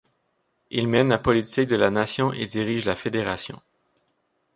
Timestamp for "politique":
1.19-1.67